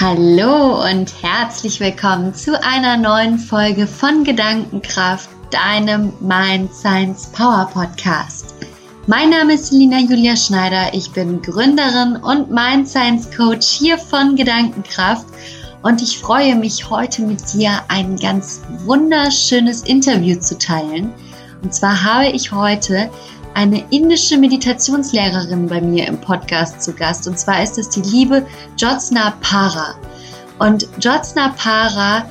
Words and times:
Hallo 0.00 0.82
und 0.90 1.12
herzlich 1.22 1.78
willkommen 1.78 2.34
zu 2.34 2.60
einer 2.64 2.96
neuen 2.96 3.38
Folge 3.38 3.86
von 3.86 4.24
Gedankenkraft, 4.24 5.28
deinem 5.50 6.14
Mind 6.18 6.74
Science 6.74 7.30
Power 7.30 7.68
Podcast. 7.72 8.54
Mein 9.06 9.30
Name 9.30 9.52
ist 9.52 9.70
Lina 9.70 10.00
Julia 10.00 10.34
Schneider, 10.34 10.92
ich 10.94 11.12
bin 11.12 11.42
Gründerin 11.42 12.16
und 12.16 12.50
Mind 12.50 12.88
Science 12.88 13.30
Coach 13.36 13.68
hier 13.68 13.98
von 13.98 14.34
Gedankenkraft 14.34 15.26
und 15.82 16.00
ich 16.00 16.18
freue 16.18 16.56
mich 16.56 16.88
heute 16.88 17.22
mit 17.22 17.52
dir 17.52 17.82
ein 17.88 18.16
ganz 18.16 18.62
wunderschönes 18.84 19.82
Interview 19.82 20.40
zu 20.40 20.58
teilen. 20.58 21.12
Und 21.62 21.74
zwar 21.74 22.02
habe 22.02 22.28
ich 22.28 22.50
heute 22.50 23.10
eine 23.54 23.84
indische 23.90 24.38
Meditationslehrerin 24.38 25.68
bei 25.68 25.80
mir 25.80 26.06
im 26.06 26.18
Podcast 26.20 26.82
zu 26.82 26.92
Gast. 26.92 27.28
Und 27.28 27.38
zwar 27.38 27.62
ist 27.62 27.78
es 27.78 27.88
die 27.90 28.02
liebe 28.02 28.46
Jyotsna 28.76 29.34
Para. 29.40 29.94
Und 30.58 30.88
Jyotsna 31.00 31.54
Para 31.56 32.26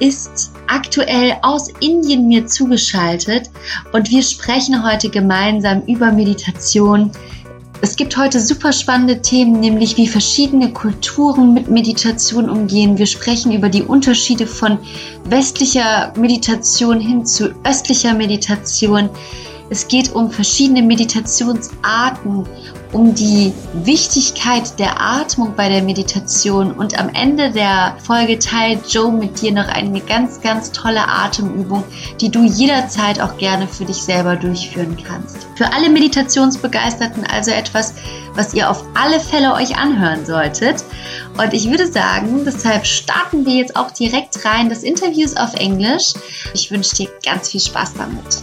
ist 0.00 0.52
aktuell 0.66 1.36
aus 1.42 1.68
Indien 1.80 2.26
mir 2.26 2.46
zugeschaltet 2.46 3.50
und 3.92 4.10
wir 4.10 4.22
sprechen 4.22 4.84
heute 4.84 5.08
gemeinsam 5.08 5.82
über 5.86 6.10
Meditation. 6.10 7.12
Es 7.80 7.96
gibt 7.96 8.16
heute 8.16 8.40
super 8.40 8.72
spannende 8.72 9.20
Themen, 9.20 9.60
nämlich 9.60 9.96
wie 9.98 10.06
verschiedene 10.06 10.72
Kulturen 10.72 11.52
mit 11.52 11.68
Meditation 11.68 12.48
umgehen. 12.48 12.96
Wir 12.96 13.06
sprechen 13.06 13.52
über 13.52 13.68
die 13.68 13.82
Unterschiede 13.82 14.46
von 14.46 14.78
westlicher 15.24 16.12
Meditation 16.16 16.98
hin 16.98 17.26
zu 17.26 17.54
östlicher 17.64 18.14
Meditation. 18.14 19.10
Es 19.70 19.88
geht 19.88 20.14
um 20.14 20.30
verschiedene 20.30 20.82
Meditationsarten, 20.82 22.46
um 22.92 23.14
die 23.14 23.52
Wichtigkeit 23.82 24.78
der 24.78 25.00
Atmung 25.00 25.54
bei 25.56 25.68
der 25.68 25.82
Meditation 25.82 26.70
und 26.70 26.98
am 26.98 27.08
Ende 27.08 27.50
der 27.50 27.96
Folge 28.04 28.38
teilt 28.38 28.92
Joe 28.92 29.10
mit 29.10 29.40
dir 29.40 29.52
noch 29.52 29.66
eine 29.66 30.00
ganz, 30.00 30.40
ganz 30.40 30.70
tolle 30.70 31.08
Atemübung, 31.08 31.82
die 32.20 32.30
du 32.30 32.44
jederzeit 32.44 33.20
auch 33.20 33.36
gerne 33.36 33.66
für 33.66 33.84
dich 33.84 33.96
selber 33.96 34.36
durchführen 34.36 34.96
kannst. 35.02 35.48
Für 35.56 35.72
alle 35.72 35.90
Meditationsbegeisterten 35.90 37.24
also 37.26 37.50
etwas, 37.50 37.94
was 38.34 38.54
ihr 38.54 38.70
auf 38.70 38.84
alle 38.94 39.18
Fälle 39.18 39.54
euch 39.54 39.76
anhören 39.76 40.24
solltet. 40.24 40.84
Und 41.36 41.52
ich 41.52 41.68
würde 41.68 41.90
sagen, 41.90 42.44
deshalb 42.44 42.86
starten 42.86 43.44
wir 43.44 43.54
jetzt 43.54 43.76
auch 43.76 43.90
direkt 43.90 44.44
rein. 44.44 44.68
Das 44.68 44.82
Interview 44.82 45.24
ist 45.24 45.40
auf 45.40 45.54
Englisch. 45.54 46.12
Ich 46.52 46.70
wünsche 46.70 46.94
dir 46.94 47.08
ganz 47.24 47.50
viel 47.50 47.60
Spaß 47.60 47.94
damit. 47.94 48.42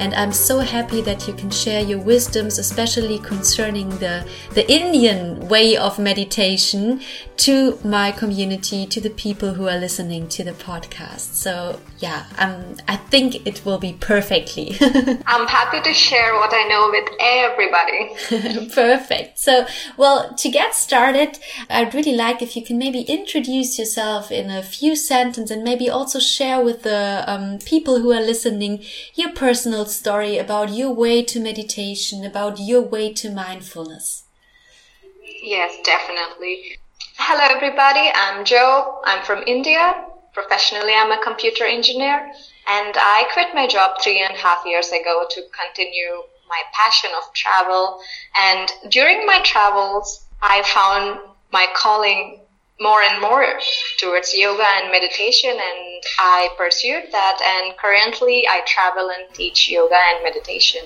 And 0.00 0.14
I'm 0.14 0.32
so 0.32 0.60
happy 0.60 1.02
that 1.02 1.28
you 1.28 1.34
can 1.34 1.50
share 1.50 1.82
your 1.82 1.98
wisdoms, 1.98 2.58
especially 2.58 3.18
concerning 3.18 3.90
the, 3.98 4.26
the 4.54 4.68
Indian 4.72 5.46
way 5.46 5.76
of 5.76 5.98
meditation 5.98 7.02
to 7.36 7.78
my 7.84 8.10
community, 8.10 8.86
to 8.86 9.00
the 9.00 9.10
people 9.10 9.52
who 9.52 9.68
are 9.68 9.78
listening 9.78 10.26
to 10.28 10.42
the 10.42 10.52
podcast. 10.52 11.34
So 11.34 11.78
yeah, 11.98 12.24
um, 12.38 12.76
I 12.88 12.96
think 12.96 13.46
it 13.46 13.64
will 13.66 13.78
be 13.78 13.92
perfectly. 14.00 14.76
I'm 15.26 15.46
happy 15.46 15.82
to 15.82 15.92
share 15.92 16.34
what 16.34 16.50
I 16.52 16.66
know 16.66 16.88
with 16.90 17.08
everybody. 17.20 18.68
Perfect. 18.74 19.38
So, 19.38 19.66
well, 19.98 20.34
to 20.34 20.48
get 20.48 20.74
started, 20.74 21.38
I'd 21.68 21.94
really 21.94 22.14
like 22.14 22.40
if 22.40 22.56
you 22.56 22.64
can 22.64 22.78
maybe 22.78 23.02
introduce 23.02 23.78
yourself 23.78 24.32
in 24.32 24.50
a 24.50 24.62
few 24.62 24.96
sentences 24.96 25.50
and 25.50 25.62
maybe 25.62 25.90
also 25.90 26.18
share 26.18 26.62
with 26.64 26.84
the 26.84 27.24
um, 27.26 27.58
people 27.58 28.00
who 28.00 28.12
are 28.12 28.22
listening 28.22 28.82
your 29.14 29.32
personal 29.32 29.84
story 29.90 30.38
about 30.38 30.70
your 30.70 30.92
way 30.92 31.22
to 31.24 31.40
meditation, 31.40 32.24
about 32.24 32.58
your 32.58 32.80
way 32.80 33.12
to 33.14 33.30
mindfulness. 33.30 34.24
Yes, 35.42 35.76
definitely. 35.84 36.78
Hello, 37.16 37.44
everybody. 37.54 38.10
I'm 38.14 38.44
Joe. 38.44 39.00
I'm 39.04 39.24
from 39.24 39.42
India. 39.46 40.04
Professionally, 40.32 40.92
I'm 40.96 41.12
a 41.12 41.22
computer 41.22 41.64
engineer, 41.64 42.18
and 42.68 42.94
I 42.96 43.28
quit 43.32 43.54
my 43.54 43.66
job 43.66 44.00
three 44.02 44.22
and 44.22 44.34
a 44.34 44.38
half 44.38 44.64
years 44.64 44.88
ago 44.88 45.24
to 45.28 45.42
continue 45.50 46.22
my 46.48 46.62
passion 46.72 47.10
of 47.16 47.32
travel. 47.34 48.00
And 48.36 48.70
during 48.90 49.26
my 49.26 49.40
travels, 49.42 50.24
I 50.42 50.62
found 50.62 51.20
my 51.52 51.66
calling 51.74 52.39
more 52.80 53.02
and 53.02 53.20
more 53.20 53.44
towards 53.98 54.34
yoga 54.34 54.64
and 54.76 54.90
meditation 54.90 55.50
and 55.50 56.02
I 56.18 56.48
pursued 56.56 57.04
that 57.12 57.38
and 57.44 57.76
currently 57.76 58.46
I 58.48 58.62
travel 58.66 59.10
and 59.10 59.32
teach 59.34 59.70
yoga 59.70 59.96
and 59.96 60.22
meditation. 60.24 60.82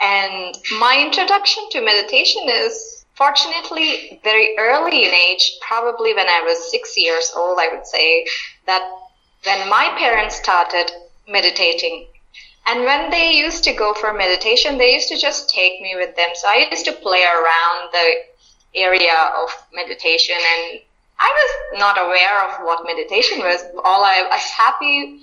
And 0.00 0.54
my 0.78 1.02
introduction 1.02 1.64
to 1.70 1.80
meditation 1.80 2.42
is 2.46 3.06
fortunately 3.14 4.20
very 4.22 4.54
early 4.58 5.04
in 5.04 5.14
age, 5.14 5.58
probably 5.66 6.14
when 6.14 6.28
I 6.28 6.42
was 6.42 6.70
six 6.70 6.94
years 6.98 7.32
old, 7.34 7.58
I 7.58 7.68
would 7.74 7.86
say 7.86 8.26
that 8.66 8.82
when 9.44 9.68
my 9.70 9.94
parents 9.98 10.36
started 10.36 10.90
meditating 11.26 12.08
and 12.66 12.84
when 12.84 13.10
they 13.10 13.32
used 13.32 13.64
to 13.64 13.72
go 13.72 13.94
for 13.94 14.12
meditation, 14.12 14.78
they 14.78 14.94
used 14.94 15.08
to 15.08 15.18
just 15.18 15.50
take 15.50 15.80
me 15.80 15.94
with 15.96 16.14
them. 16.14 16.28
So 16.34 16.46
I 16.48 16.68
used 16.70 16.84
to 16.84 16.92
play 16.92 17.24
around 17.24 17.88
the 17.90 18.14
area 18.74 19.32
of 19.42 19.50
meditation 19.74 20.36
and 20.36 20.80
I 21.22 21.30
was 21.40 21.78
not 21.78 22.04
aware 22.04 22.36
of 22.48 22.66
what 22.66 22.84
meditation 22.84 23.38
was. 23.38 23.62
All 23.84 24.02
I, 24.04 24.26
I 24.28 24.34
was 24.34 24.50
happy 24.50 25.20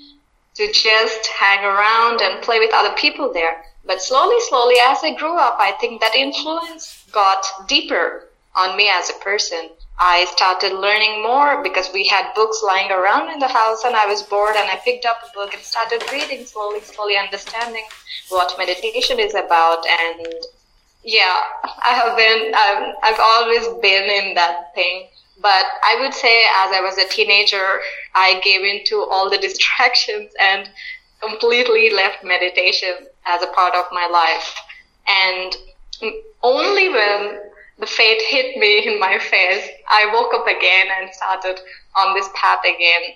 to 0.55 0.71
just 0.71 1.27
hang 1.27 1.65
around 1.65 2.21
and 2.21 2.41
play 2.41 2.59
with 2.59 2.73
other 2.73 2.95
people 2.95 3.33
there. 3.33 3.63
But 3.85 4.01
slowly, 4.01 4.39
slowly, 4.47 4.75
as 4.81 4.99
I 5.03 5.13
grew 5.15 5.37
up, 5.37 5.57
I 5.59 5.73
think 5.73 5.99
that 5.99 6.15
influence 6.15 7.05
got 7.11 7.43
deeper 7.67 8.29
on 8.55 8.77
me 8.77 8.89
as 8.89 9.09
a 9.09 9.19
person. 9.23 9.69
I 9.99 10.25
started 10.31 10.73
learning 10.73 11.21
more 11.21 11.61
because 11.61 11.89
we 11.93 12.07
had 12.07 12.33
books 12.33 12.63
lying 12.65 12.91
around 12.91 13.33
in 13.33 13.39
the 13.39 13.47
house 13.49 13.83
and 13.83 13.95
I 13.95 14.05
was 14.05 14.23
bored 14.23 14.55
and 14.55 14.69
I 14.69 14.77
picked 14.77 15.05
up 15.05 15.19
a 15.21 15.33
book 15.33 15.53
and 15.53 15.61
started 15.61 16.01
reading 16.13 16.45
slowly, 16.45 16.79
slowly 16.79 17.17
understanding 17.17 17.83
what 18.29 18.57
meditation 18.57 19.19
is 19.19 19.35
about. 19.35 19.85
And 19.85 20.33
yeah, 21.03 21.35
I 21.83 21.91
have 21.91 22.15
been, 22.15 22.53
I've, 22.55 22.95
I've 23.03 23.19
always 23.19 23.67
been 23.81 24.09
in 24.09 24.35
that 24.35 24.73
thing. 24.75 25.07
But 25.41 25.65
I 25.83 25.97
would 26.01 26.13
say 26.13 26.43
as 26.63 26.71
I 26.71 26.81
was 26.81 26.97
a 26.97 27.07
teenager, 27.07 27.79
I 28.15 28.41
gave 28.43 28.61
in 28.61 28.83
to 28.87 29.07
all 29.09 29.29
the 29.29 29.37
distractions 29.47 30.31
and 30.39 30.69
completely 31.21 31.89
left 31.89 32.23
meditation 32.23 33.07
as 33.25 33.41
a 33.41 33.47
part 33.47 33.75
of 33.75 33.85
my 33.91 34.07
life. 34.07 34.55
And 35.07 35.55
only 36.43 36.89
when 36.89 37.39
the 37.79 37.87
fate 37.87 38.21
hit 38.27 38.57
me 38.57 38.85
in 38.85 38.99
my 38.99 39.17
face. 39.17 39.69
I 39.87 40.11
woke 40.13 40.33
up 40.33 40.47
again 40.47 40.87
and 40.99 41.09
started 41.13 41.59
on 41.95 42.13
this 42.13 42.27
path 42.35 42.59
again. 42.63 43.15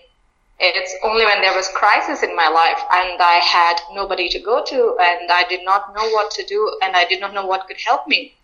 It's 0.60 0.96
only 1.04 1.26
when 1.26 1.42
there 1.42 1.56
was 1.56 1.68
crisis 1.70 2.24
in 2.24 2.36
my 2.36 2.48
life 2.48 2.80
and 2.94 3.22
I 3.22 3.42
had 3.44 3.76
nobody 3.94 4.30
to 4.30 4.40
go 4.40 4.64
to 4.64 4.98
and 5.02 5.30
I 5.30 5.44
did 5.50 5.66
not 5.66 5.94
know 5.94 6.08
what 6.12 6.32
to 6.32 6.46
do 6.46 6.78
and 6.82 6.96
I 6.96 7.06
did 7.06 7.20
not 7.20 7.34
know 7.34 7.46
what 7.46 7.68
could 7.68 7.80
help 7.86 8.08
me. 8.08 8.36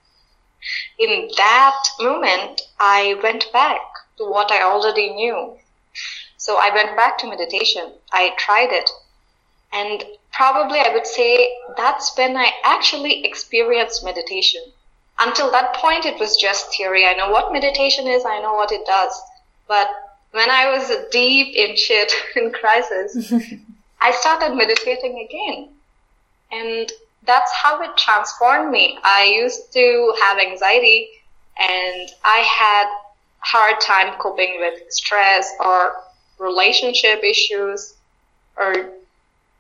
In 0.97 1.30
that 1.38 1.84
moment, 2.00 2.62
I 2.80 3.20
went 3.24 3.52
back 3.53 3.81
to 4.18 4.25
what 4.25 4.52
I 4.52 4.64
already 4.64 5.09
knew. 5.12 5.58
So 6.38 6.58
I 6.58 6.74
went 6.74 6.96
back 6.96 7.18
to 7.20 7.28
meditation. 7.28 7.92
I 8.12 8.34
tried 8.38 8.72
it. 8.72 8.90
And 9.72 10.03
probably 10.31 10.80
I 10.80 10.94
would 10.94 11.08
say 11.08 11.56
that's 11.78 12.16
when 12.18 12.36
I 12.36 12.52
actually 12.64 13.25
experienced 13.25 14.03
meditation 14.03 14.62
until 15.19 15.52
that 15.52 15.75
point, 15.75 16.06
it 16.06 16.19
was 16.19 16.38
just 16.38 16.75
theory. 16.75 17.06
I 17.06 17.14
know 17.14 17.30
what 17.30 17.52
meditation 17.52 18.08
is. 18.08 18.24
I 18.25 18.40
know 18.40 18.53
what 18.53 18.72
it 18.72 18.86
does. 18.86 19.22
But 19.68 19.88
when 20.31 20.50
I 20.50 20.72
was 20.72 20.90
deep 21.12 21.56
in 21.56 21.75
shit, 21.75 22.12
in 22.36 22.51
crisis, 22.51 23.33
I 24.01 24.12
started 24.12 24.56
meditating 24.56 25.28
again. 25.30 25.69
And 26.51 26.92
that's 27.25 27.51
how 27.54 27.81
it 27.81 27.98
transformed 27.98 28.71
me. 28.71 28.98
I 29.04 29.25
used 29.25 29.71
to 29.74 30.13
have 30.24 30.39
anxiety 30.39 31.10
and 31.60 32.10
I 32.24 32.39
had 32.39 32.88
hard 33.39 33.80
time 33.81 34.18
coping 34.19 34.57
with 34.60 34.92
stress 34.92 35.51
or 35.60 35.94
relationship 36.39 37.24
issues 37.24 37.95
or 38.57 38.74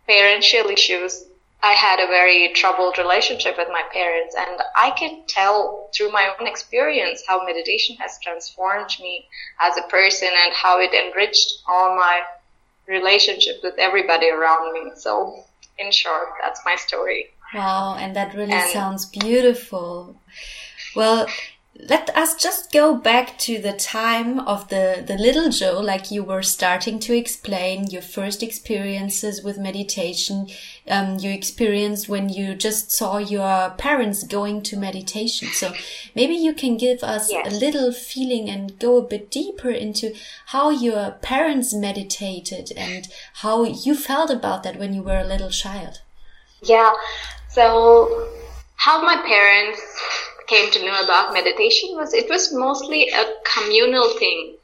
parental 0.07 0.69
issues. 0.71 1.25
I 1.61 1.73
had 1.73 1.99
a 1.99 2.07
very 2.07 2.53
troubled 2.53 2.97
relationship 2.97 3.57
with 3.57 3.67
my 3.67 3.83
parents, 3.91 4.33
and 4.33 4.61
I 4.77 4.91
can 4.91 5.23
tell 5.27 5.89
through 5.93 6.11
my 6.11 6.33
own 6.39 6.47
experience 6.47 7.21
how 7.27 7.45
meditation 7.45 7.97
has 7.97 8.17
transformed 8.23 8.91
me 9.01 9.27
as 9.59 9.75
a 9.77 9.81
person 9.89 10.29
and 10.29 10.53
how 10.53 10.79
it 10.79 10.93
enriched 10.93 11.61
all 11.67 11.97
my 11.97 12.21
relationships 12.87 13.59
with 13.61 13.75
everybody 13.77 14.29
around 14.29 14.71
me. 14.71 14.91
So, 14.95 15.43
in 15.77 15.91
short, 15.91 16.29
that's 16.41 16.61
my 16.65 16.77
story. 16.77 17.29
Wow, 17.53 17.95
and 17.95 18.15
that 18.15 18.35
really 18.35 18.53
and 18.53 18.69
sounds 18.71 19.05
beautiful. 19.05 20.15
Well, 20.95 21.27
let 21.81 22.09
us 22.15 22.35
just 22.35 22.73
go 22.73 22.93
back 22.95 23.37
to 23.39 23.57
the 23.57 23.71
time 23.71 24.39
of 24.39 24.67
the, 24.67 25.01
the 25.05 25.15
little 25.15 25.49
Joe, 25.49 25.79
like 25.79 26.11
you 26.11 26.23
were 26.23 26.43
starting 26.43 26.99
to 26.99 27.15
explain 27.15 27.87
your 27.87 28.01
first 28.01 28.43
experiences 28.43 29.41
with 29.43 29.57
meditation. 29.57 30.47
Um, 30.89 31.19
you 31.19 31.31
experienced 31.31 32.09
when 32.09 32.27
you 32.27 32.53
just 32.53 32.91
saw 32.91 33.17
your 33.17 33.69
parents 33.77 34.23
going 34.23 34.61
to 34.63 34.77
meditation. 34.77 35.47
So 35.53 35.73
maybe 36.13 36.35
you 36.35 36.53
can 36.53 36.75
give 36.75 37.01
us 37.01 37.31
yes. 37.31 37.47
a 37.47 37.55
little 37.55 37.93
feeling 37.93 38.49
and 38.49 38.77
go 38.77 38.97
a 38.97 39.07
bit 39.07 39.31
deeper 39.31 39.71
into 39.71 40.13
how 40.47 40.71
your 40.71 41.11
parents 41.21 41.73
meditated 41.73 42.73
and 42.75 43.07
how 43.35 43.63
you 43.63 43.95
felt 43.95 44.29
about 44.29 44.63
that 44.63 44.77
when 44.77 44.93
you 44.93 45.01
were 45.01 45.19
a 45.19 45.27
little 45.27 45.49
child. 45.49 46.01
Yeah. 46.61 46.91
So 47.49 48.29
how 48.75 49.01
my 49.01 49.17
parents 49.17 49.81
came 50.47 50.71
to 50.71 50.85
know 50.85 51.03
about 51.03 51.33
meditation 51.33 51.89
was 51.93 52.13
it 52.13 52.29
was 52.29 52.53
mostly 52.53 53.09
a 53.09 53.25
communal 53.55 54.09
thing. 54.17 54.55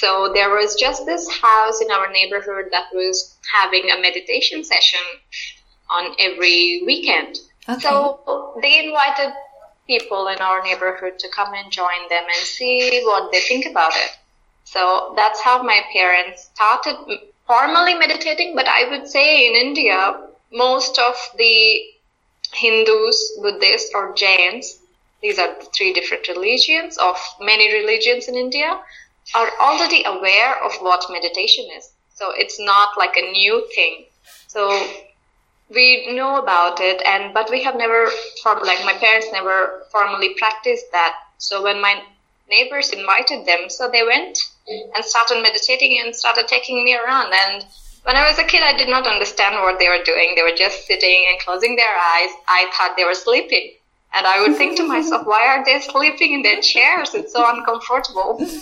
So 0.00 0.32
there 0.32 0.50
was 0.50 0.74
just 0.74 1.04
this 1.06 1.28
house 1.30 1.80
in 1.80 1.90
our 1.90 2.10
neighborhood 2.10 2.66
that 2.70 2.86
was 2.92 3.36
having 3.60 3.90
a 3.90 4.00
meditation 4.00 4.64
session 4.64 5.00
on 5.90 6.14
every 6.18 6.82
weekend. 6.86 7.38
Okay. 7.68 7.80
So 7.80 8.58
they 8.62 8.84
invited 8.84 9.34
people 9.86 10.28
in 10.28 10.38
our 10.38 10.62
neighborhood 10.62 11.18
to 11.18 11.28
come 11.28 11.52
and 11.54 11.70
join 11.70 12.08
them 12.08 12.24
and 12.24 12.46
see 12.46 13.02
what 13.04 13.30
they 13.32 13.40
think 13.40 13.66
about 13.66 13.92
it. 13.94 14.10
So 14.64 15.12
that's 15.16 15.40
how 15.42 15.62
my 15.62 15.80
parents 15.92 16.50
started 16.54 16.96
formally 17.46 17.94
meditating. 17.94 18.54
But 18.54 18.66
I 18.68 18.88
would 18.90 19.06
say 19.06 19.48
in 19.48 19.54
India, 19.54 20.20
most 20.52 20.98
of 20.98 21.14
the 21.36 21.82
Hindus, 22.52 23.38
Buddhists, 23.42 23.90
or 23.94 24.14
Jains 24.14 24.78
these 25.22 25.38
are 25.38 25.54
the 25.54 25.66
three 25.66 25.92
different 25.92 26.26
religions 26.26 26.98
of 26.98 27.16
many 27.40 27.72
religions 27.72 28.26
in 28.26 28.34
India, 28.34 28.80
are 29.34 29.50
already 29.60 30.02
aware 30.04 30.62
of 30.64 30.72
what 30.80 31.06
meditation 31.08 31.64
is. 31.76 31.92
So 32.14 32.32
it's 32.34 32.58
not 32.58 32.98
like 32.98 33.16
a 33.16 33.30
new 33.30 33.66
thing. 33.74 34.06
So 34.48 34.68
we 35.70 36.12
know 36.12 36.38
about 36.38 36.80
it 36.80 37.00
and 37.06 37.32
but 37.32 37.50
we 37.50 37.62
have 37.62 37.76
never 37.76 38.10
like 38.44 38.84
my 38.84 38.94
parents 39.00 39.28
never 39.32 39.86
formally 39.92 40.34
practiced 40.34 40.86
that. 40.90 41.14
So 41.38 41.62
when 41.62 41.80
my 41.80 42.02
neighbors 42.50 42.90
invited 42.90 43.46
them, 43.46 43.70
so 43.70 43.88
they 43.88 44.02
went 44.02 44.38
and 44.68 45.04
started 45.04 45.40
meditating 45.40 46.00
and 46.04 46.14
started 46.14 46.48
taking 46.48 46.84
me 46.84 46.96
around 46.96 47.32
and 47.32 47.64
when 48.04 48.16
I 48.16 48.28
was 48.28 48.38
a 48.38 48.44
kid, 48.44 48.62
I 48.62 48.76
did 48.76 48.88
not 48.88 49.06
understand 49.06 49.54
what 49.56 49.78
they 49.78 49.88
were 49.88 50.02
doing. 50.04 50.34
They 50.34 50.42
were 50.42 50.56
just 50.56 50.86
sitting 50.86 51.26
and 51.30 51.38
closing 51.40 51.76
their 51.76 51.86
eyes. 51.86 52.30
I 52.48 52.70
thought 52.76 52.96
they 52.96 53.04
were 53.04 53.14
sleeping. 53.14 53.72
And 54.14 54.26
I 54.26 54.42
would 54.42 54.56
think 54.56 54.76
to 54.76 54.86
myself, 54.86 55.26
why 55.26 55.46
are 55.46 55.64
they 55.64 55.80
sleeping 55.80 56.34
in 56.34 56.42
their 56.42 56.60
chairs? 56.60 57.14
It's 57.14 57.32
so 57.32 57.48
uncomfortable. 57.48 58.46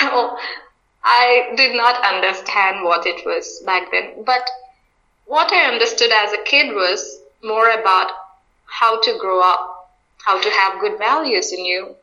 So 0.00 0.38
I 1.04 1.52
did 1.56 1.76
not 1.76 2.02
understand 2.02 2.84
what 2.84 3.06
it 3.06 3.24
was 3.26 3.62
back 3.66 3.90
then. 3.90 4.24
But 4.24 4.48
what 5.26 5.52
I 5.52 5.70
understood 5.70 6.10
as 6.10 6.32
a 6.32 6.42
kid 6.44 6.74
was 6.74 7.20
more 7.42 7.68
about 7.70 8.10
how 8.64 9.00
to 9.02 9.18
grow 9.18 9.42
up, 9.42 9.90
how 10.24 10.40
to 10.40 10.50
have 10.50 10.80
good 10.80 10.98
values 10.98 11.52
in 11.52 11.64
you, 11.64 11.94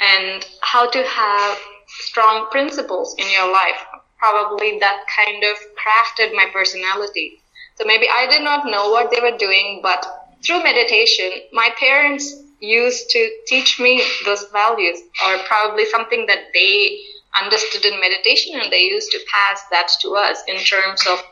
and 0.00 0.46
how 0.62 0.88
to 0.88 1.02
have 1.02 1.58
strong 1.86 2.48
principles 2.50 3.14
in 3.18 3.30
your 3.30 3.52
life. 3.52 3.84
Probably 4.20 4.78
that 4.78 5.06
kind 5.16 5.42
of 5.42 5.56
crafted 5.74 6.34
my 6.34 6.46
personality. 6.52 7.40
So 7.76 7.84
maybe 7.86 8.06
I 8.08 8.26
did 8.28 8.42
not 8.42 8.66
know 8.66 8.90
what 8.90 9.10
they 9.10 9.20
were 9.20 9.38
doing, 9.38 9.80
but 9.82 10.06
through 10.44 10.62
meditation, 10.62 11.30
my 11.52 11.70
parents 11.78 12.34
used 12.60 13.08
to 13.10 13.30
teach 13.46 13.80
me 13.80 14.04
those 14.26 14.44
values, 14.52 14.98
or 15.24 15.38
probably 15.48 15.86
something 15.86 16.26
that 16.26 16.52
they 16.52 17.00
understood 17.42 17.86
in 17.86 17.98
meditation, 17.98 18.60
and 18.60 18.70
they 18.70 18.82
used 18.82 19.10
to 19.12 19.20
pass 19.32 19.62
that 19.70 19.88
to 20.02 20.10
us 20.16 20.42
in 20.46 20.58
terms 20.58 21.06
of 21.10 21.22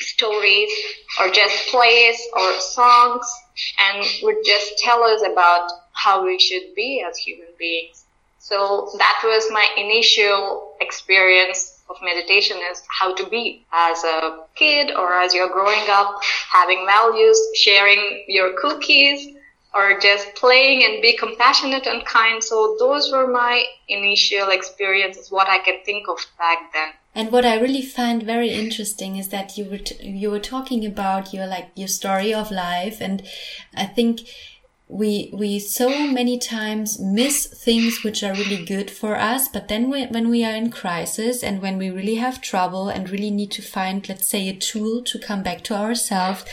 stories 0.00 0.70
or 1.18 1.30
just 1.30 1.68
plays 1.68 2.20
or 2.34 2.60
songs, 2.60 3.26
and 3.78 4.06
would 4.22 4.36
just 4.44 4.78
tell 4.78 5.02
us 5.02 5.22
about 5.22 5.70
how 5.92 6.22
we 6.24 6.38
should 6.38 6.74
be 6.76 7.02
as 7.08 7.16
human 7.16 7.48
beings. 7.58 8.04
So 8.38 8.90
that 8.98 9.20
was 9.24 9.50
my 9.50 9.66
initial 9.78 10.76
experience 10.82 11.79
of 11.90 11.96
meditation 12.02 12.56
is 12.70 12.82
how 12.88 13.14
to 13.14 13.28
be 13.28 13.66
as 13.72 14.02
a 14.04 14.44
kid 14.54 14.94
or 14.94 15.12
as 15.14 15.34
you're 15.34 15.50
growing 15.50 15.88
up, 15.88 16.22
having 16.50 16.86
values, 16.86 17.38
sharing 17.54 18.24
your 18.28 18.58
cookies, 18.60 19.36
or 19.74 19.98
just 20.00 20.34
playing 20.34 20.84
and 20.84 21.00
be 21.02 21.16
compassionate 21.16 21.86
and 21.86 22.04
kind. 22.04 22.42
So 22.42 22.76
those 22.78 23.12
were 23.12 23.26
my 23.26 23.64
initial 23.88 24.48
experiences, 24.48 25.30
what 25.30 25.48
I 25.48 25.58
can 25.58 25.78
think 25.84 26.08
of 26.08 26.18
back 26.38 26.72
then. 26.72 26.90
And 27.14 27.32
what 27.32 27.44
I 27.44 27.58
really 27.58 27.82
find 27.82 28.22
very 28.22 28.50
interesting 28.50 29.16
is 29.16 29.28
that 29.28 29.58
you 29.58 29.64
were 29.64 29.80
you 30.00 30.30
were 30.30 30.38
talking 30.38 30.86
about 30.86 31.34
your 31.34 31.46
like 31.46 31.70
your 31.74 31.88
story 31.88 32.32
of 32.32 32.52
life, 32.52 33.00
and 33.00 33.26
I 33.74 33.86
think 33.86 34.20
we 34.90 35.30
we 35.32 35.58
so 35.60 35.88
many 35.88 36.36
times 36.36 36.98
miss 36.98 37.46
things 37.46 38.02
which 38.02 38.24
are 38.24 38.34
really 38.34 38.64
good 38.64 38.90
for 38.90 39.16
us 39.16 39.46
but 39.46 39.68
then 39.68 39.88
we, 39.88 40.04
when 40.06 40.28
we 40.28 40.44
are 40.44 40.54
in 40.54 40.68
crisis 40.68 41.44
and 41.44 41.62
when 41.62 41.78
we 41.78 41.88
really 41.88 42.16
have 42.16 42.40
trouble 42.40 42.88
and 42.88 43.08
really 43.08 43.30
need 43.30 43.52
to 43.52 43.62
find 43.62 44.08
let's 44.08 44.26
say 44.26 44.48
a 44.48 44.56
tool 44.56 45.00
to 45.00 45.16
come 45.18 45.44
back 45.44 45.62
to 45.62 45.74
ourselves 45.74 46.44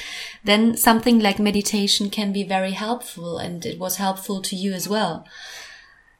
then 0.43 0.77
something 0.77 1.19
like 1.19 1.39
meditation 1.39 2.11
can 2.11 2.31
be 2.31 2.43
very 2.43 2.71
helpful 2.71 3.39
and 3.39 3.65
it 3.65 3.79
was 3.79 3.97
helpful 3.97 4.41
to 4.41 4.55
you 4.55 4.71
as 4.71 4.87
well. 4.87 5.25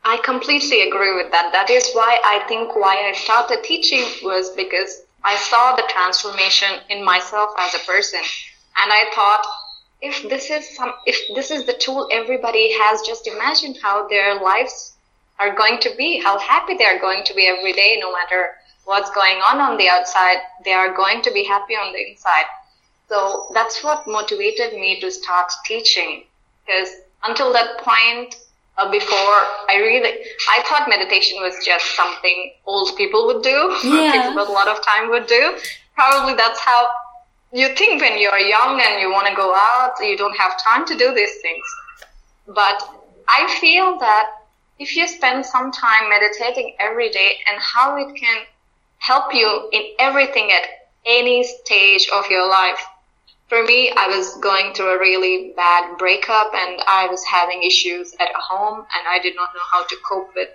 I 0.03 0.17
completely 0.17 0.87
agree 0.87 1.13
with 1.15 1.31
that. 1.31 1.51
That 1.53 1.69
is 1.69 1.91
why 1.93 2.19
i 2.23 2.39
think 2.47 2.75
why 2.75 2.95
i 3.09 3.13
started 3.13 3.63
teaching 3.63 4.03
was 4.23 4.49
because 4.49 5.03
i 5.23 5.35
saw 5.35 5.75
the 5.75 5.87
transformation 5.87 6.79
in 6.89 7.05
myself 7.05 7.51
as 7.59 7.75
a 7.75 7.85
person. 7.85 8.21
And 8.81 8.91
i 8.91 9.03
thought 9.13 9.45
if 10.01 10.27
this 10.29 10.49
is 10.49 10.75
some 10.75 10.93
if 11.05 11.17
this 11.35 11.49
is 11.51 11.65
the 11.65 11.73
tool 11.73 12.07
everybody 12.11 12.71
has 12.73 13.01
just 13.01 13.27
imagine 13.27 13.75
how 13.81 14.07
their 14.07 14.39
lives 14.39 14.93
are 15.39 15.55
going 15.55 15.79
to 15.79 15.93
be 15.97 16.19
how 16.19 16.37
happy 16.37 16.75
they 16.77 16.85
are 16.85 16.99
going 16.99 17.23
to 17.23 17.33
be 17.33 17.47
every 17.47 17.73
day 17.73 17.97
no 17.99 18.11
matter 18.11 18.51
what's 18.85 19.11
going 19.11 19.37
on 19.49 19.59
on 19.59 19.77
the 19.77 19.89
outside 19.89 20.37
they 20.63 20.73
are 20.73 20.95
going 20.95 21.21
to 21.21 21.31
be 21.31 21.43
happy 21.43 21.73
on 21.73 21.91
the 21.93 22.09
inside 22.09 22.45
so 23.09 23.49
that's 23.53 23.83
what 23.83 24.07
motivated 24.07 24.73
me 24.73 24.99
to 24.99 25.09
start 25.09 25.51
teaching 25.65 26.23
because 26.65 26.89
until 27.23 27.51
that 27.53 27.77
point 27.79 28.35
uh, 28.77 28.91
before 28.91 29.37
I 29.69 29.77
really, 29.77 30.11
I 30.49 30.63
thought 30.67 30.87
meditation 30.87 31.39
was 31.41 31.55
just 31.65 31.95
something 31.95 32.51
old 32.65 32.95
people 32.95 33.25
would 33.25 33.41
do, 33.41 33.75
yeah. 33.83 34.11
people 34.11 34.35
with 34.35 34.49
a 34.49 34.51
lot 34.51 34.67
of 34.67 34.85
time 34.85 35.09
would 35.09 35.25
do. 35.25 35.57
Probably 35.95 36.35
that's 36.35 36.59
how 36.59 36.87
you 37.53 37.73
think 37.75 38.01
when 38.01 38.19
you're 38.19 38.37
young 38.37 38.81
and 38.81 38.99
you 38.99 39.11
want 39.11 39.27
to 39.27 39.35
go 39.35 39.53
out, 39.55 39.93
you 40.01 40.17
don't 40.17 40.35
have 40.37 40.61
time 40.61 40.85
to 40.85 40.97
do 40.97 41.13
these 41.13 41.35
things. 41.41 41.65
But 42.47 42.81
I 43.27 43.57
feel 43.59 43.97
that 43.99 44.31
if 44.79 44.95
you 44.95 45.07
spend 45.07 45.45
some 45.45 45.71
time 45.71 46.09
meditating 46.09 46.75
every 46.79 47.09
day 47.09 47.39
and 47.47 47.59
how 47.59 47.97
it 47.97 48.15
can 48.15 48.43
help 48.99 49.33
you 49.33 49.69
in 49.71 49.83
everything 49.99 50.51
at 50.51 50.67
any 51.05 51.43
stage 51.43 52.09
of 52.13 52.29
your 52.29 52.47
life. 52.49 52.83
For 53.47 53.63
me, 53.63 53.91
I 53.95 54.07
was 54.07 54.35
going 54.37 54.73
through 54.73 54.95
a 54.95 54.99
really 54.99 55.53
bad 55.55 55.97
breakup 55.97 56.53
and 56.53 56.81
I 56.85 57.07
was 57.07 57.23
having 57.23 57.63
issues 57.63 58.13
at 58.19 58.33
home 58.35 58.79
and 58.79 59.07
I 59.07 59.19
did 59.19 59.35
not 59.35 59.53
know 59.55 59.61
how 59.71 59.85
to 59.85 59.95
cope 60.07 60.35
with 60.35 60.49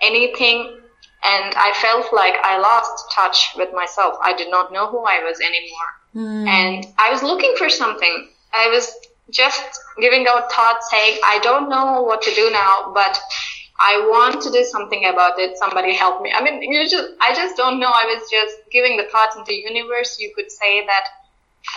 anything. 0.00 0.78
And 1.24 1.54
I 1.56 1.72
felt 1.80 2.12
like 2.12 2.36
I 2.44 2.58
lost 2.58 3.10
touch 3.12 3.48
with 3.56 3.72
myself. 3.74 4.16
I 4.22 4.32
did 4.32 4.48
not 4.48 4.72
know 4.72 4.86
who 4.86 5.00
I 5.00 5.24
was 5.24 5.40
anymore. 5.40 5.90
Mm. 6.16 6.48
And 6.48 6.86
I 6.98 7.12
was 7.12 7.22
looking 7.22 7.54
for 7.58 7.68
something. 7.68 8.30
I 8.54 8.68
was 8.68 8.90
just 9.30 9.62
giving 10.00 10.26
out 10.26 10.50
thoughts 10.50 10.88
saying, 10.90 11.18
I 11.22 11.38
don't 11.42 11.68
know 11.68 12.02
what 12.02 12.22
to 12.22 12.34
do 12.34 12.50
now, 12.50 12.92
but 12.94 13.20
I 13.78 13.98
want 14.08 14.40
to 14.42 14.50
do 14.50 14.64
something 14.64 15.04
about 15.04 15.38
it. 15.38 15.58
Somebody 15.58 15.94
help 15.94 16.22
me. 16.22 16.32
I 16.34 16.42
mean, 16.42 16.62
you 16.62 16.88
just, 16.88 17.10
I 17.20 17.34
just 17.34 17.56
don't 17.56 17.78
know. 17.78 17.90
I 17.92 18.06
was 18.06 18.30
just 18.30 18.56
giving 18.70 18.96
the 18.96 19.04
thoughts 19.04 19.36
into 19.36 19.48
the 19.48 19.56
universe. 19.56 20.16
You 20.18 20.32
could 20.34 20.50
say 20.50 20.86
that, 20.86 21.04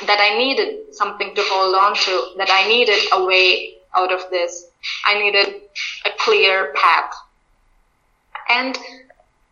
that 0.05 0.19
I 0.19 0.37
needed 0.37 0.95
something 0.95 1.35
to 1.35 1.41
hold 1.45 1.75
on 1.75 1.95
to, 1.95 2.37
that 2.37 2.49
I 2.49 2.67
needed 2.69 2.99
a 3.11 3.25
way 3.25 3.73
out 3.95 4.13
of 4.13 4.29
this. 4.29 4.67
I 5.05 5.19
needed 5.19 5.61
a 6.05 6.11
clear 6.19 6.73
path. 6.75 7.13
And 8.47 8.77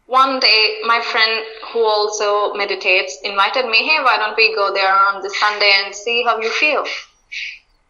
one 0.07 0.39
day 0.39 0.79
my 0.85 1.01
friend 1.01 1.45
who 1.71 1.83
also 1.83 2.53
meditates 2.53 3.17
invited 3.23 3.65
me 3.69 3.87
hey 3.87 4.01
why 4.01 4.17
don't 4.17 4.37
we 4.37 4.55
go 4.55 4.73
there 4.73 4.93
on 4.93 5.21
this 5.21 5.37
sunday 5.39 5.71
and 5.83 5.93
see 5.93 6.23
how 6.23 6.39
you 6.39 6.49
feel? 6.49 6.83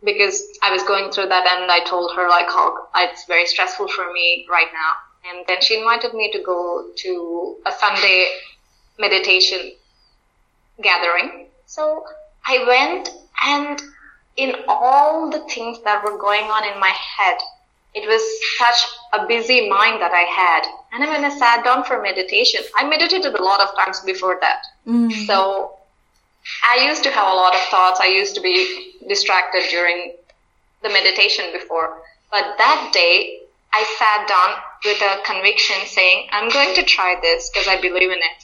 Because 0.04 0.44
i 0.64 0.72
was 0.72 0.84
going 0.84 1.12
through 1.12 1.28
that 1.28 1.48
and 1.48 1.72
i 1.72 1.80
told 1.86 2.12
her 2.16 2.28
like 2.28 2.48
oh 2.50 2.88
it's 2.96 3.26
very 3.26 3.46
stressful 3.46 3.88
for 3.88 4.12
me 4.12 4.46
right 4.50 4.68
now. 4.74 4.92
And 5.30 5.46
then 5.48 5.62
she 5.62 5.78
invited 5.78 6.14
me 6.14 6.32
to 6.32 6.42
go 6.42 6.90
to 6.96 7.58
a 7.66 7.72
sunday 7.72 8.30
meditation 9.00 9.74
gathering. 10.82 11.48
So 11.66 12.04
i 12.46 12.64
went 12.68 13.10
and 13.46 13.80
in 14.38 14.56
all 14.68 15.30
the 15.30 15.40
things 15.54 15.82
that 15.84 16.04
were 16.04 16.18
going 16.18 16.46
on 16.46 16.64
in 16.72 16.80
my 16.80 16.94
head 17.16 17.38
it 17.98 18.08
was 18.08 18.22
such 18.62 18.80
a 19.14 19.26
busy 19.26 19.68
mind 19.68 20.02
that 20.02 20.12
I 20.14 20.26
had. 20.30 20.64
And 20.94 21.10
when 21.10 21.26
I 21.26 21.36
sat 21.36 21.64
down 21.64 21.84
for 21.84 22.00
meditation, 22.00 22.62
I 22.78 22.88
meditated 22.88 23.34
a 23.34 23.44
lot 23.44 23.60
of 23.60 23.76
times 23.76 24.02
before 24.02 24.38
that. 24.40 24.62
Mm. 24.86 25.26
So 25.26 25.74
I 26.64 26.86
used 26.88 27.04
to 27.04 27.12
have 27.12 27.28
a 27.28 27.36
lot 27.36 27.56
of 27.56 27.62
thoughts. 27.72 28.00
I 28.00 28.08
used 28.08 28.36
to 28.36 28.42
be 28.42 28.94
distracted 29.08 29.64
during 29.72 30.14
the 30.84 30.90
meditation 30.90 31.46
before. 31.52 31.98
But 32.30 32.56
that 32.60 32.92
day, 32.94 33.40
I 33.74 33.82
sat 33.98 34.28
down 34.30 34.62
with 34.86 35.02
a 35.02 35.24
conviction 35.26 35.78
saying, 35.88 36.28
I'm 36.32 36.50
going 36.50 36.76
to 36.76 36.84
try 36.84 37.16
this 37.20 37.50
because 37.50 37.68
I 37.68 37.82
believe 37.82 38.12
in 38.12 38.20
it. 38.20 38.40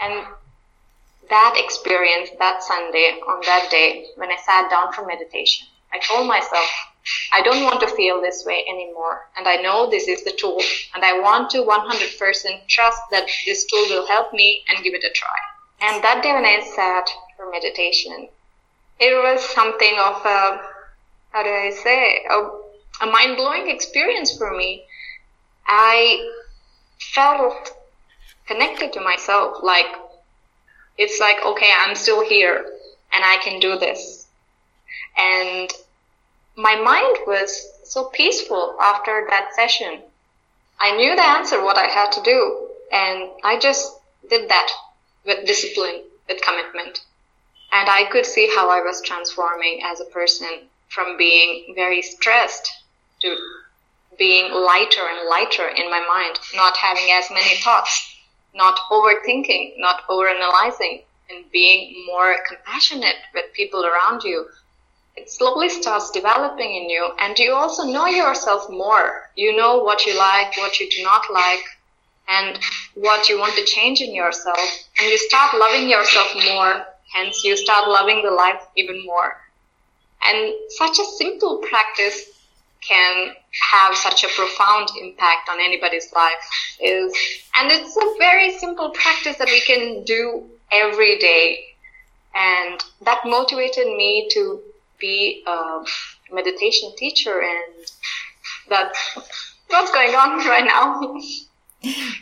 And 0.00 0.24
that 1.30 1.54
experience, 1.58 2.30
that 2.38 2.62
Sunday, 2.62 3.18
on 3.26 3.40
that 3.44 3.68
day, 3.70 4.06
when 4.16 4.30
I 4.30 4.36
sat 4.36 4.70
down 4.70 4.92
for 4.92 5.04
meditation, 5.04 5.66
I 5.92 5.98
told 5.98 6.28
myself, 6.28 6.68
I 7.32 7.42
don't 7.42 7.64
want 7.64 7.80
to 7.80 7.96
feel 7.96 8.20
this 8.20 8.44
way 8.44 8.64
anymore. 8.68 9.28
And 9.36 9.48
I 9.48 9.56
know 9.56 9.88
this 9.88 10.08
is 10.08 10.24
the 10.24 10.32
tool. 10.32 10.60
And 10.94 11.04
I 11.04 11.20
want 11.20 11.50
to 11.50 11.58
100% 11.58 12.66
trust 12.68 13.00
that 13.10 13.28
this 13.46 13.64
tool 13.66 13.86
will 13.88 14.06
help 14.06 14.32
me 14.32 14.64
and 14.68 14.82
give 14.82 14.94
it 14.94 15.04
a 15.04 15.10
try. 15.10 15.38
And 15.80 16.02
that 16.02 16.22
day 16.22 16.32
when 16.32 16.44
I 16.44 16.60
sat 16.74 17.08
for 17.36 17.50
meditation, 17.50 18.28
it 18.98 19.12
was 19.12 19.40
something 19.50 19.94
of 19.98 20.16
a, 20.24 20.60
how 21.32 21.42
do 21.42 21.50
I 21.50 21.70
say, 21.70 22.24
a, 22.30 23.06
a 23.06 23.10
mind 23.10 23.36
blowing 23.36 23.70
experience 23.70 24.36
for 24.36 24.56
me. 24.56 24.84
I 25.66 26.30
felt 27.14 27.70
connected 28.46 28.92
to 28.94 29.00
myself. 29.00 29.62
Like, 29.62 29.86
it's 30.96 31.20
like, 31.20 31.36
okay, 31.44 31.70
I'm 31.80 31.94
still 31.94 32.26
here 32.28 32.64
and 33.12 33.24
I 33.24 33.38
can 33.42 33.60
do 33.60 33.78
this. 33.78 34.26
And 35.16 35.70
my 36.58 36.74
mind 36.74 37.18
was 37.24 37.68
so 37.84 38.06
peaceful 38.06 38.76
after 38.80 39.28
that 39.30 39.54
session. 39.54 40.02
I 40.80 40.96
knew 40.96 41.14
the 41.14 41.22
answer, 41.22 41.62
what 41.62 41.78
I 41.78 41.86
had 41.86 42.10
to 42.12 42.22
do. 42.22 42.68
And 42.92 43.30
I 43.44 43.60
just 43.60 43.96
did 44.28 44.50
that 44.50 44.68
with 45.24 45.46
discipline, 45.46 46.02
with 46.28 46.42
commitment. 46.42 47.00
And 47.70 47.88
I 47.88 48.06
could 48.10 48.26
see 48.26 48.50
how 48.52 48.70
I 48.70 48.80
was 48.80 49.00
transforming 49.02 49.82
as 49.84 50.00
a 50.00 50.06
person 50.06 50.48
from 50.88 51.16
being 51.16 51.74
very 51.76 52.02
stressed 52.02 52.68
to 53.20 53.36
being 54.18 54.52
lighter 54.52 55.06
and 55.08 55.28
lighter 55.28 55.68
in 55.68 55.88
my 55.88 56.04
mind, 56.08 56.40
not 56.56 56.76
having 56.76 57.08
as 57.12 57.30
many 57.30 57.56
thoughts, 57.62 58.16
not 58.52 58.80
overthinking, 58.90 59.74
not 59.78 60.08
overanalyzing, 60.08 61.02
and 61.30 61.48
being 61.52 62.04
more 62.06 62.34
compassionate 62.48 63.16
with 63.32 63.52
people 63.52 63.84
around 63.86 64.24
you. 64.24 64.48
It 65.18 65.28
slowly 65.28 65.68
starts 65.68 66.12
developing 66.12 66.76
in 66.76 66.88
you, 66.88 67.10
and 67.18 67.36
you 67.36 67.52
also 67.52 67.82
know 67.82 68.06
yourself 68.06 68.70
more. 68.70 69.28
You 69.34 69.56
know 69.56 69.78
what 69.78 70.06
you 70.06 70.16
like, 70.16 70.56
what 70.58 70.78
you 70.78 70.88
do 70.88 71.02
not 71.02 71.24
like, 71.32 71.64
and 72.28 72.56
what 72.94 73.28
you 73.28 73.36
want 73.36 73.56
to 73.56 73.64
change 73.64 74.00
in 74.00 74.14
yourself. 74.14 74.60
And 74.96 75.10
you 75.10 75.18
start 75.18 75.54
loving 75.54 75.88
yourself 75.88 76.28
more, 76.44 76.86
hence, 77.12 77.42
you 77.42 77.56
start 77.56 77.88
loving 77.88 78.22
the 78.22 78.30
life 78.30 78.62
even 78.76 79.04
more. 79.04 79.36
And 80.24 80.54
such 80.68 81.00
a 81.00 81.04
simple 81.04 81.56
practice 81.68 82.18
can 82.80 83.34
have 83.72 83.96
such 83.96 84.22
a 84.22 84.28
profound 84.36 84.88
impact 85.02 85.48
on 85.50 85.58
anybody's 85.58 86.12
life 86.12 86.42
is 86.80 87.12
and 87.58 87.72
it's 87.72 87.96
a 87.96 88.14
very 88.18 88.56
simple 88.56 88.90
practice 88.90 89.36
that 89.38 89.48
we 89.48 89.60
can 89.62 90.04
do 90.04 90.48
every 90.70 91.18
day 91.18 91.58
and 92.36 92.80
that 93.02 93.20
motivated 93.24 93.86
me 93.86 94.28
to 94.30 94.62
be 94.98 95.42
a 95.46 95.80
meditation 96.32 96.92
teacher 96.96 97.40
and 97.40 97.86
that's 98.68 98.98
what's 99.68 99.92
going 99.92 100.14
on 100.14 100.38
right 100.46 100.64
now 100.64 101.00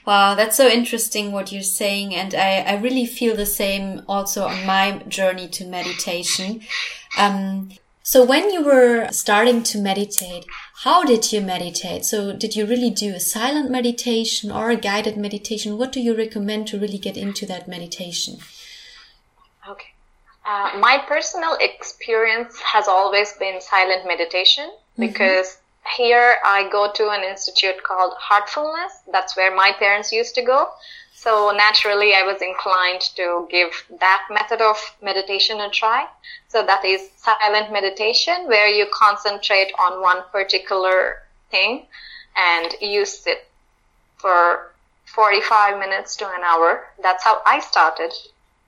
Wow, 0.04 0.34
that's 0.34 0.56
so 0.56 0.68
interesting 0.68 1.32
what 1.32 1.50
you're 1.50 1.62
saying. 1.62 2.14
And 2.14 2.34
I, 2.34 2.58
I 2.58 2.76
really 2.76 3.06
feel 3.06 3.34
the 3.34 3.46
same 3.46 4.02
also 4.06 4.44
on 4.44 4.66
my 4.66 5.02
journey 5.08 5.48
to 5.48 5.64
meditation. 5.64 6.60
Um, 7.16 7.70
so 8.02 8.24
when 8.24 8.52
you 8.52 8.62
were 8.62 9.08
starting 9.10 9.62
to 9.64 9.78
meditate, 9.78 10.44
how 10.84 11.04
did 11.04 11.32
you 11.32 11.40
meditate? 11.40 12.04
So 12.04 12.32
did 12.32 12.54
you 12.54 12.66
really 12.66 12.90
do 12.90 13.14
a 13.14 13.20
silent 13.20 13.70
meditation 13.70 14.52
or 14.52 14.70
a 14.70 14.76
guided 14.76 15.16
meditation? 15.16 15.78
What 15.78 15.90
do 15.90 16.00
you 16.00 16.14
recommend 16.14 16.68
to 16.68 16.78
really 16.78 16.98
get 16.98 17.16
into 17.16 17.46
that 17.46 17.66
meditation? 17.66 18.36
Uh, 20.46 20.78
my 20.78 21.02
personal 21.08 21.56
experience 21.60 22.60
has 22.60 22.86
always 22.86 23.32
been 23.32 23.60
silent 23.60 24.06
meditation 24.06 24.70
mm-hmm. 24.70 25.02
because 25.02 25.46
mm-hmm. 25.46 26.02
here 26.02 26.36
I 26.44 26.68
go 26.70 26.92
to 26.92 27.10
an 27.10 27.24
institute 27.24 27.82
called 27.82 28.14
Heartfulness. 28.20 28.92
That's 29.10 29.36
where 29.36 29.54
my 29.54 29.72
parents 29.72 30.12
used 30.12 30.36
to 30.36 30.42
go. 30.42 30.68
So 31.14 31.50
naturally, 31.50 32.14
I 32.14 32.22
was 32.22 32.40
inclined 32.42 33.00
to 33.16 33.48
give 33.50 33.70
that 33.98 34.28
method 34.30 34.60
of 34.60 34.76
meditation 35.02 35.60
a 35.60 35.68
try. 35.70 36.06
So 36.48 36.64
that 36.64 36.84
is 36.84 37.10
silent 37.16 37.72
meditation 37.72 38.46
where 38.46 38.68
you 38.68 38.86
concentrate 38.92 39.72
on 39.78 40.00
one 40.00 40.22
particular 40.30 41.22
thing 41.50 41.86
and 42.36 42.72
you 42.80 43.04
sit 43.04 43.48
for 44.18 44.70
45 45.06 45.78
minutes 45.80 46.14
to 46.16 46.26
an 46.28 46.42
hour. 46.44 46.86
That's 47.02 47.24
how 47.24 47.42
I 47.44 47.58
started. 47.58 48.12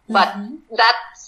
But 0.08 0.28
mm-hmm. 0.28 0.56
that's 0.74 1.27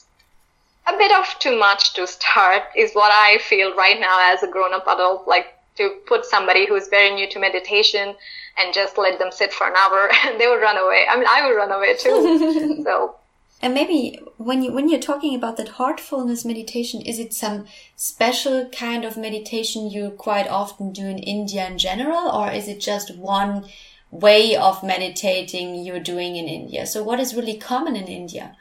a 0.92 0.99
bit 0.99 1.12
of 1.12 1.38
too 1.38 1.59
much 1.59 1.94
to 1.94 2.06
start 2.06 2.62
is 2.76 2.92
what 2.92 3.12
I 3.12 3.38
feel 3.38 3.75
right 3.75 3.99
now 4.00 4.32
as 4.32 4.42
a 4.42 4.49
grown 4.49 4.75
up 4.75 4.87
adult. 4.87 5.26
Like 5.26 5.56
to 5.76 5.90
put 6.06 6.25
somebody 6.25 6.66
who's 6.66 6.88
very 6.88 7.14
new 7.14 7.28
to 7.30 7.38
meditation 7.38 8.14
and 8.59 8.75
just 8.75 8.99
let 8.99 9.18
them 9.18 9.32
sit 9.32 9.52
for 9.52 9.66
an 9.66 9.75
hour 9.76 10.11
and 10.26 10.40
they 10.40 10.47
would 10.47 10.61
run 10.61 10.76
away. 10.76 11.06
I 11.09 11.16
mean, 11.16 11.26
I 11.28 11.47
would 11.47 11.56
run 11.56 11.73
away 11.73 11.97
too. 11.97 12.82
so. 12.85 13.16
And 13.62 13.75
maybe 13.75 14.18
when 14.38 14.62
you 14.62 14.73
when 14.73 14.88
you're 14.88 14.99
talking 14.99 15.35
about 15.35 15.59
that 15.59 15.76
heartfulness 15.80 16.47
meditation, 16.47 17.02
is 17.02 17.18
it 17.18 17.35
some 17.35 17.66
special 17.94 18.66
kind 18.70 19.04
of 19.04 19.18
meditation 19.18 19.90
you 19.90 20.11
quite 20.11 20.49
often 20.49 20.92
do 20.92 21.06
in 21.06 21.18
India 21.18 21.66
in 21.66 21.76
general, 21.76 22.30
or 22.30 22.50
is 22.50 22.68
it 22.68 22.80
just 22.80 23.14
one 23.16 23.66
way 24.11 24.56
of 24.56 24.82
meditating 24.82 25.85
you're 25.85 26.00
doing 26.00 26.37
in 26.37 26.47
India? 26.47 26.87
So 26.87 27.02
what 27.02 27.20
is 27.20 27.35
really 27.35 27.59
common 27.59 27.97
in 27.97 28.09
India? 28.09 28.56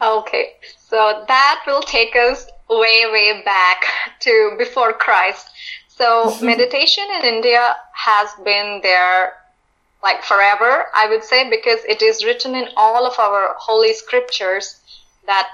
Okay, 0.00 0.52
so 0.78 1.24
that 1.26 1.64
will 1.66 1.82
take 1.82 2.14
us 2.14 2.46
way, 2.70 3.04
way 3.10 3.42
back 3.44 3.82
to 4.20 4.54
before 4.58 4.92
Christ. 4.92 5.48
So 5.88 6.26
mm-hmm. 6.26 6.46
meditation 6.46 7.04
in 7.18 7.24
India 7.24 7.74
has 7.92 8.30
been 8.44 8.80
there 8.82 9.34
like 10.02 10.22
forever, 10.22 10.84
I 10.94 11.08
would 11.08 11.24
say, 11.24 11.50
because 11.50 11.80
it 11.88 12.02
is 12.02 12.24
written 12.24 12.54
in 12.54 12.68
all 12.76 13.04
of 13.04 13.18
our 13.18 13.56
holy 13.58 13.92
scriptures 13.92 14.80
that 15.26 15.48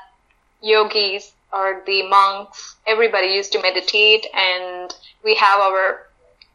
yogis 0.63 1.33
or 1.53 1.83
the 1.87 2.03
monks, 2.09 2.77
everybody 2.87 3.29
used 3.29 3.53
to 3.53 3.63
meditate 3.63 4.27
and 4.35 4.95
we 5.23 5.35
have 5.37 5.61
our 5.61 6.07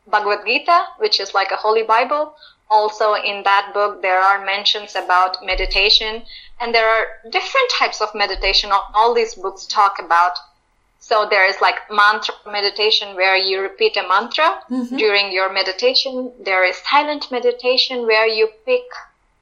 Bhagavad 0.10 0.46
Gita, 0.46 0.86
which 0.98 1.20
is 1.20 1.34
like 1.34 1.52
a 1.52 1.56
holy 1.56 1.84
Bible. 1.84 2.36
Also 2.70 3.14
in 3.14 3.44
that 3.44 3.72
book, 3.74 4.02
there 4.02 4.20
are 4.20 4.46
mentions 4.46 4.96
about 4.96 5.44
meditation 5.44 6.24
and 6.60 6.74
there 6.74 6.88
are 6.88 7.08
different 7.30 7.70
types 7.80 8.02
of 8.02 8.14
meditation. 8.14 8.72
All 8.94 9.14
these 9.14 9.36
books 9.36 9.66
talk 9.66 10.00
about 10.00 10.38
so 11.00 11.26
there 11.28 11.48
is 11.50 11.60
like 11.62 11.90
mantra 11.90 12.36
meditation 12.46 13.16
where 13.16 13.38
you 13.38 13.62
repeat 13.62 13.96
a 13.98 14.08
mantra 14.08 14.62
mm-hmm. 14.70 14.98
during 14.98 15.32
your 15.32 15.52
meditation. 15.52 16.32
There 16.40 16.64
is 16.64 16.78
silent 16.78 17.32
meditation 17.32 18.06
where 18.06 18.28
you 18.28 18.50
pick 18.66 18.84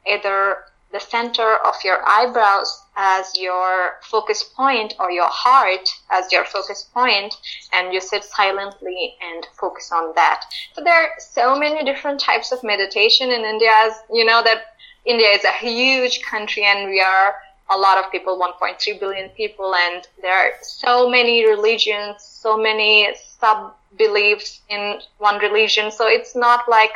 either 0.08 0.64
the 0.98 1.06
center 1.06 1.58
of 1.58 1.76
your 1.84 2.00
eyebrows 2.08 2.84
as 2.96 3.38
your 3.38 3.98
focus 4.02 4.44
point 4.56 4.96
or 5.00 5.12
your 5.12 5.30
heart 5.30 5.88
as 6.10 6.32
your 6.32 6.46
focus 6.46 6.90
point 6.94 7.36
and 7.74 7.94
you 7.94 8.02
sit 8.02 8.24
silently 8.24 9.16
and 9.22 9.46
focus 9.60 9.92
on 9.92 10.14
that. 10.16 10.42
So 10.74 10.84
there 10.84 11.04
are 11.04 11.10
so 11.20 11.58
many 11.58 11.86
different 11.86 12.20
types 12.20 12.52
of 12.52 12.64
meditation 12.64 13.30
in 13.30 13.42
India 13.42 13.70
as 13.86 13.94
you 14.12 14.26
know 14.26 14.42
that 14.44 14.76
India 15.06 15.28
is 15.28 15.44
a 15.44 15.52
huge 15.52 16.22
country 16.24 16.64
and 16.64 16.90
we 16.90 17.00
are 17.00 17.36
a 17.70 17.78
lot 17.78 18.04
of 18.04 18.12
people, 18.12 18.40
1.3 18.40 19.00
billion 19.00 19.30
people, 19.30 19.76
and 19.76 20.08
there 20.22 20.34
are 20.34 20.52
so 20.62 21.10
many 21.10 21.46
religions, 21.46 22.24
so 22.24 22.58
many 22.58 23.14
sub 23.40 23.74
beliefs 23.98 24.62
in 24.70 25.00
one 25.18 25.38
religion. 25.40 25.92
So 25.92 26.08
it's 26.08 26.34
not 26.34 26.70
like 26.70 26.94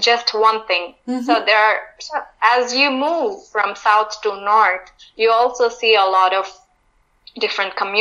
just 0.00 0.34
one 0.34 0.66
thing. 0.66 0.94
Mm-hmm. 1.06 1.24
So 1.24 1.44
there 1.44 1.58
are, 1.58 1.80
so 1.98 2.14
as 2.42 2.74
you 2.74 2.90
move 2.90 3.46
from 3.48 3.74
south 3.74 4.20
to 4.22 4.40
north, 4.40 4.90
you 5.16 5.30
also 5.30 5.68
see 5.68 5.94
a 5.94 6.04
lot 6.04 6.34
of 6.34 6.46
different 7.40 7.76
communities 7.76 7.96